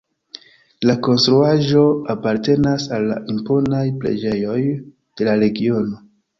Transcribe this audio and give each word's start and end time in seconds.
La 0.89 0.95
konstruaĵo 1.07 1.83
apartenas 2.15 2.87
al 2.97 3.07
la 3.13 3.21
imponaj 3.35 3.85
preĝejoj 4.03 4.59
de 4.87 5.33
la 5.33 5.41
regiono. 5.49 6.05